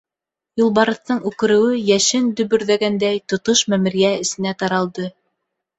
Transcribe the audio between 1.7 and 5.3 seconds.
йәшен дөбөрҙәгәндәй тотош мәмерйә эсенә таралды.